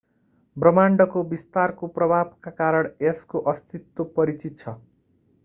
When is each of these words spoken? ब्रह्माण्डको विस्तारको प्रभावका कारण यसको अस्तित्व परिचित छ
ब्रह्माण्डको 0.57 1.21
विस्तारको 1.33 1.89
प्रभावका 1.97 2.55
कारण 2.57 2.91
यसको 3.01 3.43
अस्तित्व 3.53 4.09
परिचित 4.17 4.57
छ 4.57 4.75